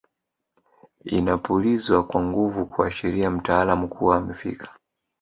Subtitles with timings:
[1.05, 4.69] Inapulizwa kwa nguvu kuashiria mtaalamu kuwa amefika